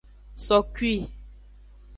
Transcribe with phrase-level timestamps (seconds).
[0.45, 0.93] Sokui.